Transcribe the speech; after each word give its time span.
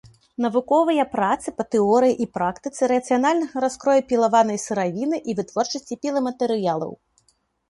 Навуковыя 0.43 1.03
працы 1.15 1.47
па 1.59 1.65
тэорыі 1.75 2.15
і 2.25 2.27
практыцы 2.37 2.81
рацыянальнага 2.93 3.55
раскрою 3.67 3.95
пілаванай 4.13 4.59
сыравіны 4.65 5.17
і 5.21 5.31
вытворчасці 5.43 6.01
піламатэрыялаў. 6.09 6.91